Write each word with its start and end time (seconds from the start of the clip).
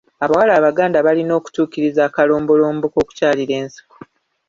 Abawala 0.23 0.51
Abaganda 0.59 0.97
balina 1.07 1.33
okutuukiriza 1.39 2.01
akalombolombo 2.05 2.85
k’okukyalira 2.93 3.53
ensiko. 3.61 3.95